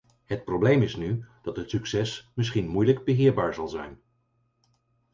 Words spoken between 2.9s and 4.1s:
beheerbaar zal zijn.